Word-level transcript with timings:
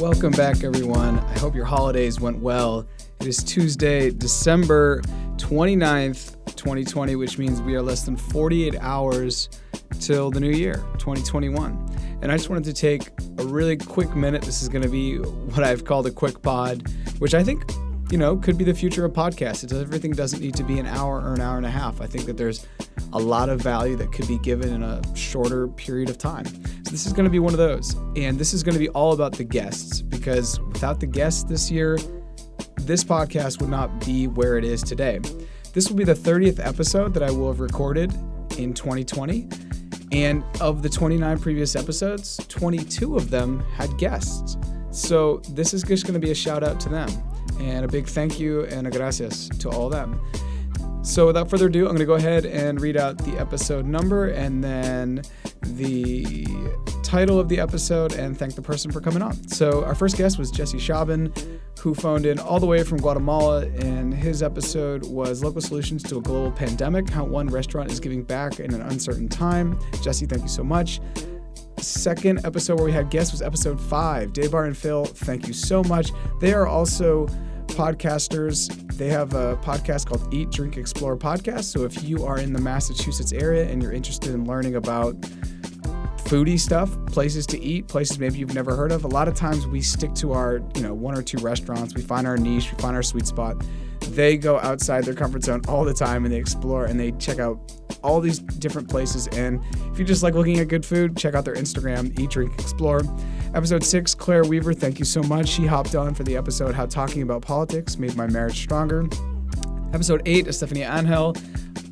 Welcome 0.00 0.32
back, 0.32 0.64
everyone. 0.64 1.18
I 1.18 1.38
hope 1.38 1.54
your 1.54 1.64
holidays 1.64 2.20
went 2.20 2.38
well. 2.38 2.86
It 3.20 3.26
is 3.26 3.42
Tuesday, 3.42 4.10
December 4.10 5.00
29th, 5.36 6.36
2020, 6.56 7.16
which 7.16 7.38
means 7.38 7.62
we 7.62 7.74
are 7.76 7.82
less 7.82 8.02
than 8.02 8.16
48 8.16 8.76
hours 8.80 9.48
till 10.00 10.30
the 10.30 10.40
new 10.40 10.50
year, 10.50 10.84
2021. 10.98 12.18
And 12.22 12.32
I 12.32 12.36
just 12.36 12.50
wanted 12.50 12.64
to 12.64 12.72
take 12.72 13.08
a 13.38 13.44
really 13.44 13.76
quick 13.76 14.14
minute. 14.16 14.42
This 14.42 14.62
is 14.62 14.68
going 14.68 14.82
to 14.82 14.88
be 14.88 15.18
what 15.18 15.62
I've 15.62 15.84
called 15.84 16.06
a 16.06 16.10
quick 16.10 16.42
pod, 16.42 16.88
which 17.18 17.34
I 17.34 17.44
think 17.44 17.62
you 18.10 18.18
know, 18.18 18.36
could 18.36 18.58
be 18.58 18.64
the 18.64 18.74
future 18.74 19.04
of 19.04 19.12
podcasts. 19.12 19.64
It 19.64 19.70
does, 19.70 19.82
everything 19.82 20.12
doesn't 20.12 20.40
need 20.40 20.54
to 20.54 20.62
be 20.62 20.78
an 20.78 20.86
hour 20.86 21.20
or 21.20 21.34
an 21.34 21.40
hour 21.40 21.56
and 21.56 21.66
a 21.66 21.70
half. 21.70 22.00
I 22.00 22.06
think 22.06 22.26
that 22.26 22.36
there's 22.36 22.66
a 23.12 23.18
lot 23.18 23.48
of 23.48 23.60
value 23.60 23.96
that 23.96 24.12
could 24.12 24.28
be 24.28 24.38
given 24.38 24.72
in 24.72 24.82
a 24.82 25.02
shorter 25.16 25.68
period 25.68 26.10
of 26.10 26.18
time. 26.18 26.46
This 26.94 27.06
is 27.06 27.12
going 27.12 27.24
to 27.24 27.30
be 27.30 27.40
one 27.40 27.52
of 27.52 27.58
those. 27.58 27.96
And 28.14 28.38
this 28.38 28.54
is 28.54 28.62
going 28.62 28.74
to 28.74 28.78
be 28.78 28.88
all 28.90 29.14
about 29.14 29.32
the 29.32 29.42
guests 29.42 30.00
because 30.00 30.60
without 30.60 31.00
the 31.00 31.08
guests 31.08 31.42
this 31.42 31.68
year, 31.68 31.98
this 32.76 33.02
podcast 33.02 33.60
would 33.60 33.68
not 33.68 34.06
be 34.06 34.28
where 34.28 34.58
it 34.58 34.64
is 34.64 34.80
today. 34.80 35.18
This 35.72 35.88
will 35.88 35.96
be 35.96 36.04
the 36.04 36.14
30th 36.14 36.64
episode 36.64 37.12
that 37.14 37.24
I 37.24 37.32
will 37.32 37.48
have 37.48 37.58
recorded 37.58 38.12
in 38.58 38.74
2020. 38.74 39.48
And 40.12 40.44
of 40.60 40.84
the 40.84 40.88
29 40.88 41.40
previous 41.40 41.74
episodes, 41.74 42.36
22 42.46 43.16
of 43.16 43.28
them 43.28 43.58
had 43.72 43.98
guests. 43.98 44.56
So 44.92 45.38
this 45.50 45.74
is 45.74 45.82
just 45.82 46.04
going 46.04 46.14
to 46.14 46.24
be 46.24 46.30
a 46.30 46.36
shout 46.36 46.62
out 46.62 46.78
to 46.78 46.88
them. 46.88 47.08
And 47.58 47.84
a 47.84 47.88
big 47.88 48.06
thank 48.06 48.38
you 48.38 48.66
and 48.66 48.86
a 48.86 48.90
gracias 48.92 49.48
to 49.48 49.68
all 49.68 49.86
of 49.86 49.92
them. 49.92 50.20
So 51.04 51.26
without 51.26 51.50
further 51.50 51.66
ado, 51.66 51.80
I'm 51.80 51.96
going 51.96 51.98
to 51.98 52.04
go 52.06 52.14
ahead 52.14 52.46
and 52.46 52.80
read 52.80 52.96
out 52.96 53.18
the 53.18 53.36
episode 53.36 53.84
number 53.84 54.28
and 54.28 54.64
then 54.64 55.22
the 55.64 56.46
title 57.02 57.38
of 57.38 57.48
the 57.48 57.60
episode 57.60 58.14
and 58.14 58.36
thank 58.38 58.54
the 58.54 58.62
person 58.62 58.90
for 58.90 59.00
coming 59.00 59.22
on. 59.22 59.34
So 59.48 59.84
our 59.84 59.94
first 59.94 60.16
guest 60.16 60.38
was 60.38 60.50
Jesse 60.50 60.78
Shaban, 60.78 61.32
who 61.78 61.94
phoned 61.94 62.26
in 62.26 62.38
all 62.38 62.58
the 62.58 62.66
way 62.66 62.82
from 62.82 62.98
Guatemala, 62.98 63.66
and 63.66 64.12
his 64.12 64.42
episode 64.42 65.06
was 65.06 65.44
Local 65.44 65.60
Solutions 65.60 66.02
to 66.04 66.18
a 66.18 66.20
Global 66.20 66.50
Pandemic, 66.50 67.08
how 67.10 67.24
one 67.24 67.46
restaurant 67.48 67.90
is 67.90 68.00
giving 68.00 68.22
back 68.22 68.58
in 68.58 68.72
an 68.74 68.82
uncertain 68.82 69.28
time. 69.28 69.78
Jesse, 70.02 70.26
thank 70.26 70.42
you 70.42 70.48
so 70.48 70.64
much. 70.64 71.00
Second 71.78 72.40
episode 72.44 72.76
where 72.76 72.86
we 72.86 72.92
had 72.92 73.10
guests 73.10 73.32
was 73.32 73.42
episode 73.42 73.80
five. 73.80 74.32
Daybar 74.32 74.66
and 74.66 74.76
Phil, 74.76 75.04
thank 75.04 75.46
you 75.46 75.52
so 75.52 75.82
much. 75.84 76.10
They 76.40 76.54
are 76.54 76.66
also 76.66 77.28
podcasters. 77.74 78.68
They 78.96 79.08
have 79.08 79.34
a 79.34 79.56
podcast 79.56 80.06
called 80.06 80.32
Eat, 80.32 80.50
Drink, 80.50 80.76
Explore 80.76 81.16
Podcast. 81.16 81.64
So 81.64 81.84
if 81.84 82.04
you 82.04 82.24
are 82.24 82.38
in 82.38 82.52
the 82.52 82.60
Massachusetts 82.60 83.32
area 83.32 83.68
and 83.68 83.82
you're 83.82 83.92
interested 83.92 84.30
in 84.32 84.44
learning 84.44 84.76
about 84.76 85.20
foodie 86.24 86.58
stuff, 86.58 86.96
places 87.06 87.46
to 87.46 87.60
eat, 87.60 87.88
places 87.88 88.18
maybe 88.18 88.38
you've 88.38 88.54
never 88.54 88.74
heard 88.74 88.92
of, 88.92 89.04
a 89.04 89.08
lot 89.08 89.28
of 89.28 89.34
times 89.34 89.66
we 89.66 89.80
stick 89.80 90.14
to 90.14 90.32
our, 90.32 90.60
you 90.74 90.82
know, 90.82 90.94
one 90.94 91.16
or 91.16 91.22
two 91.22 91.38
restaurants. 91.38 91.94
We 91.94 92.02
find 92.02 92.26
our 92.26 92.36
niche, 92.36 92.72
we 92.72 92.78
find 92.78 92.96
our 92.96 93.02
sweet 93.02 93.26
spot. 93.26 93.56
They 94.10 94.36
go 94.36 94.58
outside 94.60 95.04
their 95.04 95.14
comfort 95.14 95.44
zone 95.44 95.62
all 95.68 95.84
the 95.84 95.94
time 95.94 96.24
and 96.24 96.32
they 96.32 96.38
explore 96.38 96.84
and 96.84 96.98
they 96.98 97.12
check 97.12 97.38
out 97.38 97.72
all 98.02 98.20
these 98.20 98.38
different 98.38 98.88
places. 98.88 99.26
And 99.28 99.64
if 99.92 99.98
you 99.98 100.04
just 100.04 100.22
like 100.22 100.34
looking 100.34 100.58
at 100.60 100.68
good 100.68 100.84
food, 100.84 101.16
check 101.16 101.34
out 101.34 101.44
their 101.44 101.54
Instagram, 101.54 102.18
Eat, 102.18 102.30
Drink, 102.30 102.52
Explore. 102.54 103.02
Episode 103.54 103.82
six, 103.82 104.14
Claire 104.14 104.44
Weaver, 104.44 104.74
thank 104.74 104.98
you 104.98 105.04
so 105.04 105.22
much. 105.22 105.48
She 105.48 105.66
hopped 105.66 105.94
on 105.94 106.14
for 106.14 106.22
the 106.22 106.36
episode 106.36 106.74
How 106.74 106.86
Talking 106.86 107.22
About 107.22 107.42
Politics 107.42 107.98
Made 107.98 108.16
My 108.16 108.26
Marriage 108.26 108.58
Stronger. 108.58 109.08
Episode 109.92 110.22
eight, 110.26 110.52
Stephanie 110.52 110.82
Angel 110.82 111.34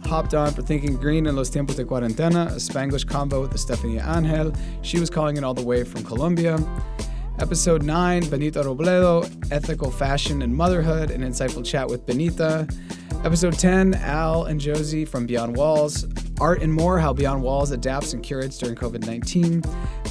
hopped 0.05 0.35
on 0.35 0.53
for 0.53 0.61
Thinking 0.61 0.97
Green 0.97 1.27
in 1.27 1.35
Los 1.37 1.49
Tiempos 1.49 1.77
de 1.77 1.85
Cuarentena, 1.85 2.49
a 2.49 2.57
Spanglish 2.57 3.07
combo 3.07 3.41
with 3.41 3.59
Stephanie 3.59 3.99
Angel. 3.99 4.53
She 4.83 5.01
was 5.01 5.09
calling 5.09 5.37
in 5.37 5.45
all 5.45 5.55
the 5.55 5.65
way 5.65 5.85
from 5.85 6.05
Colombia. 6.05 6.59
Episode 7.39 7.83
9, 7.83 8.29
Benita 8.29 8.61
Robledo, 8.61 9.25
Ethical 9.51 9.91
Fashion 9.91 10.43
and 10.43 10.55
Motherhood, 10.55 11.11
an 11.11 11.23
insightful 11.23 11.65
chat 11.65 11.89
with 11.89 12.07
Benita. 12.07 12.69
Episode 13.25 13.59
10, 13.59 13.95
Al 13.95 14.45
and 14.45 14.61
Josie 14.61 15.05
from 15.05 15.27
Beyond 15.27 15.57
Walls, 15.57 16.07
Art 16.41 16.63
and 16.63 16.73
More 16.73 16.99
How 16.99 17.13
Beyond 17.13 17.43
Walls 17.43 17.71
Adapts 17.71 18.13
and 18.13 18.23
Curates 18.23 18.59
During 18.59 18.75
COVID 18.75 19.07
19. 19.07 19.63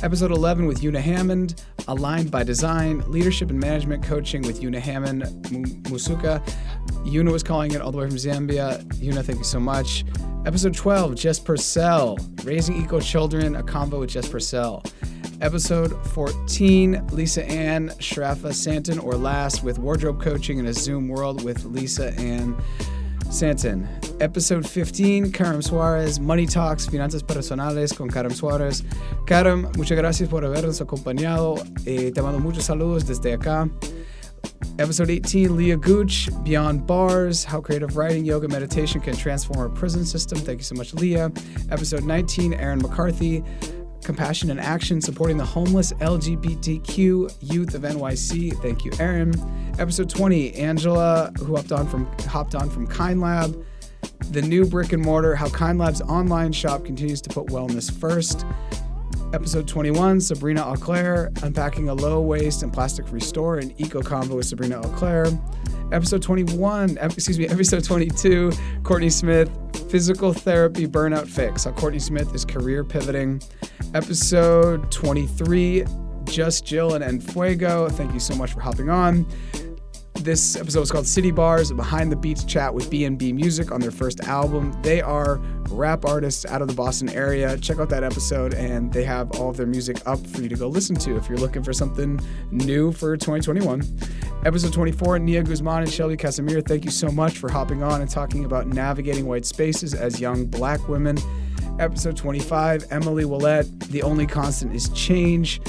Episode 0.03 0.31
11 0.31 0.65
with 0.65 0.83
Una 0.83 0.99
Hammond, 0.99 1.63
Aligned 1.87 2.31
by 2.31 2.43
Design, 2.43 3.03
Leadership 3.11 3.49
and 3.49 3.59
Management 3.59 4.03
Coaching 4.03 4.41
with 4.41 4.63
Una 4.63 4.79
Hammond 4.79 5.23
Musuka. 5.85 6.41
Una 7.05 7.31
was 7.31 7.43
calling 7.43 7.71
it 7.71 7.81
all 7.81 7.91
the 7.91 7.97
way 7.97 8.07
from 8.07 8.17
Zambia. 8.17 8.81
Una, 9.01 9.23
thank 9.23 9.37
you 9.37 9.45
so 9.45 9.59
much. 9.59 10.05
Episode 10.45 10.73
12, 10.73 11.15
Jess 11.15 11.39
Purcell, 11.39 12.17
Raising 12.43 12.81
Eco 12.81 12.99
Children, 12.99 13.55
a 13.55 13.63
combo 13.63 13.99
with 13.99 14.09
Jess 14.09 14.27
Purcell. 14.27 14.83
Episode 15.41 15.93
14, 16.09 17.07
Lisa 17.11 17.43
Ann 17.49 17.89
Shrafa 17.97 18.53
Santon, 18.53 18.99
or 18.99 19.15
Last, 19.15 19.63
with 19.63 19.79
Wardrobe 19.79 20.21
Coaching 20.21 20.59
in 20.59 20.67
a 20.67 20.73
Zoom 20.73 21.07
World 21.07 21.43
with 21.43 21.65
Lisa 21.65 22.13
Ann 22.19 22.55
Santon. 23.31 23.89
Episode 24.19 24.69
15, 24.69 25.31
Karam 25.31 25.63
Suarez, 25.63 26.19
Money 26.19 26.45
Talks, 26.45 26.85
Finanzas 26.85 27.23
Personales 27.23 27.95
con 27.97 28.07
Karam 28.07 28.31
Suarez. 28.31 28.83
Karam, 29.25 29.63
muchas 29.75 29.97
gracias 29.97 30.29
por 30.29 30.43
habernos 30.43 30.79
acompañado. 30.79 31.57
Eh, 31.87 32.11
te 32.11 32.21
mando 32.21 32.39
muchos 32.39 32.65
saludos 32.65 33.07
desde 33.07 33.33
acá. 33.33 33.67
Episode 34.77 35.07
18, 35.07 35.49
Leah 35.49 35.75
Gooch, 35.75 36.29
Beyond 36.43 36.85
Bars, 36.85 37.43
How 37.43 37.61
Creative 37.61 37.95
Writing, 37.95 38.25
Yoga, 38.25 38.47
Meditation 38.47 39.01
Can 39.01 39.15
Transform 39.15 39.59
Our 39.59 39.69
Prison 39.69 40.05
System. 40.05 40.37
Thank 40.39 40.59
you 40.59 40.63
so 40.63 40.75
much, 40.75 40.93
Leah. 40.93 41.31
Episode 41.71 42.03
19, 42.03 42.53
Aaron 42.53 42.79
McCarthy, 42.79 43.43
Compassion 44.03 44.49
and 44.49 44.59
Action, 44.59 45.01
supporting 45.01 45.37
the 45.37 45.45
homeless 45.45 45.93
LGBTQ 45.93 47.35
youth 47.41 47.75
of 47.75 47.83
NYC. 47.83 48.59
Thank 48.61 48.83
you, 48.83 48.91
Aaron. 48.99 49.33
Episode 49.79 50.09
20, 50.09 50.55
Angela, 50.55 51.31
who 51.39 51.55
hopped 51.55 51.71
on 51.71 51.87
from 51.87 52.05
hopped 52.27 52.55
on 52.55 52.69
from 52.69 52.87
Kind 52.87 53.21
Lab. 53.21 53.63
The 54.31 54.41
new 54.41 54.65
brick 54.65 54.93
and 54.93 55.03
mortar, 55.03 55.35
how 55.35 55.49
Kind 55.49 55.79
Lab's 55.79 56.01
online 56.01 56.51
shop 56.51 56.85
continues 56.85 57.21
to 57.21 57.29
put 57.29 57.47
wellness 57.47 57.91
first. 57.91 58.45
Episode 59.33 59.65
21, 59.65 60.19
Sabrina 60.19 60.61
Auclair, 60.61 61.31
unpacking 61.43 61.87
a 61.87 61.93
low 61.93 62.19
waste 62.19 62.63
and 62.63 62.73
plastic 62.73 63.07
free 63.07 63.21
store, 63.21 63.59
an 63.59 63.73
eco 63.77 64.01
combo 64.01 64.35
with 64.35 64.45
Sabrina 64.45 64.81
Auclair. 64.81 65.25
Episode 65.93 66.21
21, 66.21 66.97
excuse 67.01 67.39
me, 67.39 67.47
episode 67.49 67.83
22, 67.83 68.51
Courtney 68.83 69.09
Smith, 69.09 69.49
physical 69.89 70.33
therapy 70.33 70.85
burnout 70.85 71.27
fix, 71.27 71.63
how 71.63 71.71
Courtney 71.71 71.99
Smith 71.99 72.33
is 72.35 72.43
career 72.43 72.83
pivoting. 72.83 73.41
Episode 73.93 74.91
23, 74.91 75.85
Just 76.25 76.65
Jill 76.65 76.93
and 76.93 77.03
Enfuego. 77.03 77.91
Thank 77.91 78.13
you 78.13 78.19
so 78.19 78.35
much 78.35 78.53
for 78.53 78.59
hopping 78.59 78.89
on. 78.89 79.25
This 80.15 80.55
episode 80.55 80.81
is 80.81 80.91
called 80.91 81.07
City 81.07 81.31
Bars, 81.31 81.71
behind 81.71 82.11
the 82.11 82.15
beats 82.15 82.43
chat 82.43 82.71
with 82.71 82.91
B&B 82.91 83.33
Music 83.33 83.71
on 83.71 83.81
their 83.81 83.89
first 83.89 84.19
album. 84.21 84.71
They 84.83 85.01
are 85.01 85.37
rap 85.71 86.05
artists 86.05 86.45
out 86.45 86.61
of 86.61 86.67
the 86.67 86.75
Boston 86.75 87.09
area. 87.09 87.57
Check 87.57 87.79
out 87.79 87.89
that 87.89 88.03
episode, 88.03 88.53
and 88.53 88.93
they 88.93 89.03
have 89.03 89.31
all 89.31 89.49
of 89.49 89.57
their 89.57 89.65
music 89.65 89.97
up 90.05 90.25
for 90.27 90.41
you 90.41 90.49
to 90.49 90.55
go 90.55 90.67
listen 90.67 90.95
to 90.97 91.17
if 91.17 91.27
you're 91.27 91.39
looking 91.39 91.63
for 91.63 91.73
something 91.73 92.19
new 92.51 92.91
for 92.91 93.17
2021. 93.17 93.81
Episode 94.45 94.73
24, 94.73 95.17
Nia 95.19 95.41
Guzman 95.41 95.83
and 95.83 95.91
Shelby 95.91 96.17
Casimir, 96.17 96.61
thank 96.61 96.85
you 96.85 96.91
so 96.91 97.09
much 97.09 97.39
for 97.39 97.51
hopping 97.51 97.81
on 97.81 98.01
and 98.01 98.09
talking 98.09 98.45
about 98.45 98.67
navigating 98.67 99.25
white 99.25 99.45
spaces 99.45 99.95
as 99.95 100.19
young 100.19 100.45
black 100.45 100.87
women. 100.87 101.17
Episode 101.79 102.17
25, 102.17 102.87
Emily 102.91 103.23
Willette, 103.23 103.87
The 103.87 104.03
Only 104.03 104.27
Constant 104.27 104.75
is 104.75 104.89
Change 104.89 105.61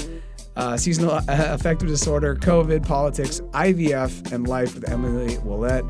uh, 0.55 0.77
seasonal 0.77 1.11
uh, 1.11 1.23
affective 1.27 1.87
disorder, 1.87 2.35
COVID, 2.35 2.85
politics, 2.85 3.41
IVF, 3.51 4.31
and 4.31 4.47
life 4.47 4.75
with 4.75 4.89
Emily 4.89 5.37
Willette. 5.37 5.89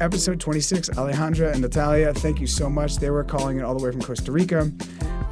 Episode 0.00 0.40
26, 0.40 0.90
Alejandra 0.90 1.52
and 1.52 1.62
Natalia, 1.62 2.12
thank 2.14 2.40
you 2.40 2.46
so 2.46 2.68
much. 2.68 2.96
They 2.96 3.10
were 3.10 3.24
calling 3.24 3.58
it 3.58 3.62
all 3.62 3.76
the 3.76 3.84
way 3.84 3.92
from 3.92 4.02
Costa 4.02 4.32
Rica. 4.32 4.70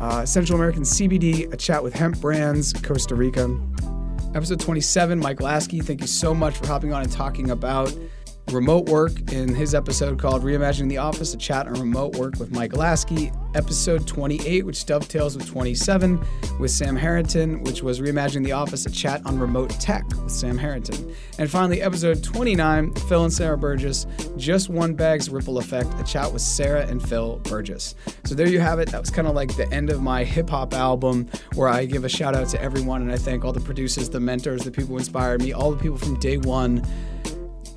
Uh, 0.00 0.24
Central 0.24 0.56
American 0.56 0.82
CBD, 0.82 1.52
a 1.52 1.56
chat 1.56 1.82
with 1.82 1.94
hemp 1.94 2.20
brands, 2.20 2.72
Costa 2.72 3.14
Rica. 3.14 3.56
Episode 4.34 4.60
27, 4.60 5.18
Mike 5.18 5.40
Lasky, 5.40 5.80
thank 5.80 6.00
you 6.00 6.06
so 6.06 6.34
much 6.34 6.56
for 6.56 6.66
hopping 6.66 6.92
on 6.92 7.02
and 7.02 7.12
talking 7.12 7.50
about 7.50 7.94
remote 8.50 8.88
work 8.88 9.12
in 9.32 9.54
his 9.54 9.74
episode 9.74 10.18
called 10.18 10.42
Reimagining 10.42 10.88
the 10.88 10.98
Office, 10.98 11.32
a 11.32 11.36
chat 11.36 11.66
on 11.66 11.74
remote 11.74 12.16
work 12.16 12.38
with 12.38 12.50
Mike 12.50 12.76
Lasky. 12.76 13.32
Episode 13.54 14.06
28, 14.06 14.64
which 14.64 14.84
dovetails 14.86 15.36
with 15.36 15.46
27, 15.46 16.22
with 16.58 16.70
Sam 16.70 16.96
Harrington, 16.96 17.62
which 17.62 17.82
was 17.82 18.00
Reimagining 18.00 18.44
the 18.44 18.52
Office, 18.52 18.86
a 18.86 18.90
chat 18.90 19.20
on 19.26 19.38
remote 19.38 19.70
tech 19.70 20.04
with 20.22 20.32
Sam 20.32 20.56
Harrington. 20.56 21.14
And 21.38 21.50
finally, 21.50 21.82
episode 21.82 22.24
29, 22.24 22.94
Phil 22.94 23.24
and 23.24 23.32
Sarah 23.32 23.58
Burgess, 23.58 24.06
Just 24.36 24.70
One 24.70 24.94
Bag's 24.94 25.28
Ripple 25.28 25.58
Effect, 25.58 25.88
a 26.00 26.04
chat 26.04 26.32
with 26.32 26.42
Sarah 26.42 26.86
and 26.86 27.06
Phil 27.06 27.38
Burgess. 27.44 27.94
So 28.24 28.34
there 28.34 28.48
you 28.48 28.60
have 28.60 28.78
it. 28.78 28.90
That 28.90 29.00
was 29.00 29.10
kind 29.10 29.28
of 29.28 29.34
like 29.34 29.54
the 29.56 29.70
end 29.72 29.90
of 29.90 30.02
my 30.02 30.24
hip 30.24 30.48
hop 30.48 30.72
album 30.74 31.28
where 31.54 31.68
I 31.68 31.84
give 31.84 32.04
a 32.04 32.08
shout 32.08 32.34
out 32.34 32.48
to 32.48 32.62
everyone 32.62 33.02
and 33.02 33.12
I 33.12 33.16
thank 33.16 33.44
all 33.44 33.52
the 33.52 33.60
producers, 33.60 34.08
the 34.08 34.20
mentors, 34.20 34.62
the 34.62 34.70
people 34.70 34.90
who 34.90 34.98
inspired 34.98 35.42
me, 35.42 35.52
all 35.52 35.70
the 35.70 35.82
people 35.82 35.98
from 35.98 36.18
day 36.20 36.38
one 36.38 36.82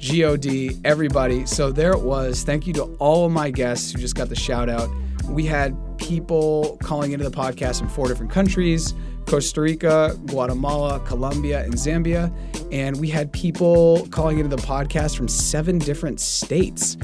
God, 0.06 0.46
everybody. 0.84 1.46
So 1.46 1.72
there 1.72 1.92
it 1.92 2.02
was. 2.02 2.44
Thank 2.44 2.68
you 2.68 2.74
to 2.74 2.84
all 3.00 3.26
of 3.26 3.32
my 3.32 3.50
guests 3.50 3.92
who 3.92 4.00
just 4.00 4.16
got 4.16 4.30
the 4.30 4.36
shout 4.36 4.70
out. 4.70 4.88
We 5.28 5.46
had 5.46 5.76
people 5.98 6.78
calling 6.84 7.14
into 7.14 7.28
the 7.28 7.36
podcast 7.36 7.80
from 7.80 7.90
four 7.90 8.08
different 8.08 8.32
countries 8.32 8.94
Costa 9.26 9.62
Rica, 9.62 10.16
Guatemala, 10.28 11.00
Colombia, 11.00 11.64
and 11.64 11.74
Zambia. 11.74 12.32
And 12.72 13.00
we 13.00 13.10
had 13.10 13.34
people 13.34 14.08
calling 14.12 14.38
into 14.38 14.56
the 14.56 14.62
podcast 14.62 15.18
from 15.18 15.28
seven 15.28 15.80
different 15.80 16.20
states 16.20 16.98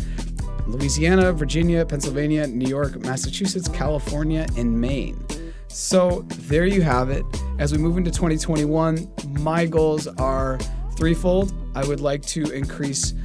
Louisiana, 0.67 1.33
Virginia, 1.33 1.83
Pennsylvania, 1.83 2.45
New 2.45 2.69
York, 2.69 2.99
Massachusetts, 2.99 3.67
California, 3.67 4.45
and 4.57 4.79
Maine. 4.79 5.25
So 5.69 6.23
there 6.41 6.65
you 6.65 6.83
have 6.83 7.09
it. 7.09 7.25
As 7.57 7.71
we 7.71 7.79
move 7.79 7.97
into 7.97 8.11
2021, 8.11 9.09
my 9.39 9.65
goals 9.65 10.05
are 10.05 10.59
threefold. 11.01 11.51
I 11.73 11.83
would 11.83 11.99
like 11.99 12.21
to 12.27 12.43
increase 12.51 13.15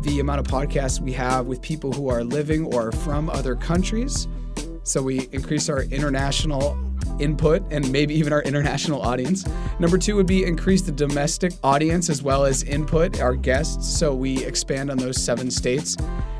the 0.00 0.18
amount 0.18 0.40
of 0.40 0.46
podcasts 0.48 0.98
we 0.98 1.12
have 1.12 1.46
with 1.46 1.62
people 1.62 1.92
who 1.92 2.08
are 2.08 2.24
living 2.24 2.66
or 2.74 2.90
from 2.90 3.30
other 3.30 3.54
countries. 3.54 4.26
So 4.82 5.00
we 5.00 5.28
increase 5.30 5.68
our 5.68 5.82
international 5.82 6.76
input 7.20 7.62
and 7.70 7.90
maybe 7.90 8.14
even 8.14 8.32
our 8.32 8.42
international 8.42 9.02
audience. 9.02 9.44
Number 9.78 9.98
two 9.98 10.16
would 10.16 10.26
be 10.26 10.44
increase 10.44 10.82
the 10.82 10.92
domestic 10.92 11.52
audience 11.62 12.10
as 12.10 12.22
well 12.22 12.44
as 12.44 12.62
input, 12.62 13.20
our 13.20 13.34
guests, 13.34 13.88
so 13.88 14.14
we 14.14 14.44
expand 14.44 14.90
on 14.90 14.96
those 14.96 15.22
seven 15.22 15.50
states. 15.50 15.96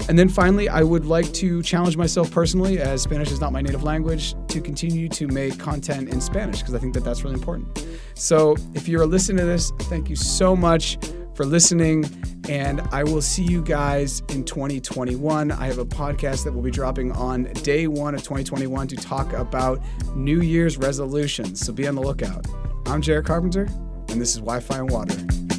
And 0.08 0.18
then 0.18 0.28
finally, 0.28 0.68
I 0.68 0.82
would 0.82 1.06
like 1.06 1.32
to 1.34 1.62
challenge 1.62 1.96
myself 1.96 2.30
personally, 2.30 2.80
as 2.80 3.02
Spanish 3.02 3.30
is 3.30 3.40
not 3.40 3.52
my 3.52 3.62
native 3.62 3.84
language, 3.84 4.34
to 4.48 4.60
continue 4.60 5.08
to 5.10 5.28
make 5.28 5.58
content 5.58 6.08
in 6.08 6.20
Spanish 6.20 6.58
because 6.58 6.74
I 6.74 6.78
think 6.78 6.94
that 6.94 7.04
that's 7.04 7.22
really 7.22 7.34
important. 7.34 7.86
So 8.14 8.56
if 8.74 8.88
you're 8.88 9.06
listening 9.06 9.38
to 9.38 9.44
this, 9.44 9.70
thank 9.82 10.10
you 10.10 10.16
so 10.16 10.56
much 10.56 10.98
for 11.34 11.44
listening. 11.44 12.04
And 12.48 12.80
I 12.92 13.04
will 13.04 13.22
see 13.22 13.44
you 13.44 13.62
guys 13.62 14.20
in 14.30 14.44
2021. 14.44 15.52
I 15.52 15.66
have 15.66 15.78
a 15.78 15.84
podcast 15.84 16.44
that 16.44 16.52
will 16.52 16.62
be 16.62 16.70
dropping 16.70 17.12
on 17.12 17.44
day 17.62 17.86
one 17.86 18.14
of 18.14 18.22
2021 18.22 18.88
to 18.88 18.96
talk 18.96 19.32
about 19.32 19.80
New 20.14 20.40
Year's 20.40 20.76
resolutions. 20.76 21.60
So 21.64 21.72
be 21.72 21.86
on 21.86 21.94
the 21.94 22.02
lookout. 22.02 22.46
I'm 22.86 23.00
Jared 23.00 23.26
Carpenter, 23.26 23.68
and 24.08 24.20
this 24.20 24.34
is 24.34 24.38
Wi 24.38 24.60
Fi 24.60 24.78
and 24.78 24.90
Water. 24.90 25.51